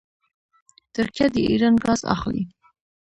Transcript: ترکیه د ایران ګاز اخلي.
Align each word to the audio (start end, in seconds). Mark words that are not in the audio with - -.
ترکیه 0.95 1.27
د 1.33 1.35
ایران 1.49 1.75
ګاز 1.83 2.01
اخلي. 2.13 2.43